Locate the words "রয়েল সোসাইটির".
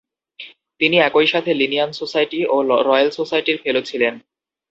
2.81-3.57